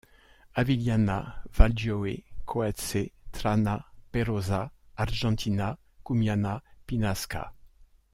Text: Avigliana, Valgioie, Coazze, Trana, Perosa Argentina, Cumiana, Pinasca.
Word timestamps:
Avigliana, 0.55 1.43
Valgioie, 1.53 2.23
Coazze, 2.47 3.11
Trana, 3.31 3.85
Perosa 4.11 4.71
Argentina, 4.97 5.77
Cumiana, 6.03 6.59
Pinasca. 6.87 7.53